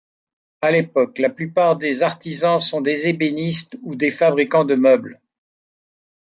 [0.63, 5.21] À l'époque, la plupart des artisans sont des ébénistes ou des fabricants de meubles.